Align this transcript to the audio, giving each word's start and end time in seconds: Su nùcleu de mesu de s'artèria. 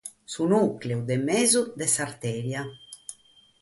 Su 0.33 0.43
nùcleu 0.53 0.99
de 1.09 1.15
mesu 1.27 1.61
de 1.79 1.85
s'artèria. 1.93 2.61